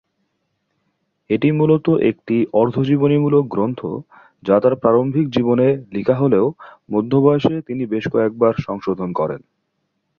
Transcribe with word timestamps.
এটি 1.29 1.49
মূলত 1.51 1.87
একটি 2.09 2.37
অর্ধ-জীবনীমূলক 2.53 3.43
গ্রন্থ 3.47 3.81
যা 4.43 4.55
তার 4.59 4.73
প্রারম্ভিক 4.75 5.25
জীবনে 5.29 5.67
লিখা 5.91 6.15
হলেও 6.15 6.45
মধ্য 6.91 7.11
বয়সে 7.17 7.55
তিনি 7.67 7.83
বেশ 7.85 8.05
কয়েকবার 8.13 8.53
সংশোধন 8.59 9.09
করেন। 9.13 9.41